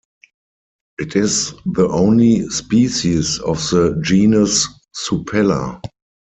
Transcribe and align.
It 0.97 1.15
is 1.15 1.53
the 1.63 1.87
only 1.87 2.49
species 2.49 3.37
of 3.37 3.57
the 3.69 4.01
genus 4.03 4.67
Supella. 4.99 5.79